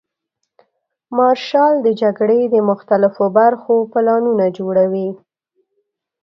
[1.17, 5.09] مارشال د جګړې د مختلفو برخو پلانونه جوړوي.